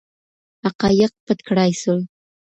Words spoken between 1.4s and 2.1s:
کړای سول.